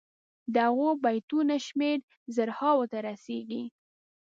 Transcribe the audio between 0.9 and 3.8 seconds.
بیتونو شمېر زرهاوو ته رسيږي.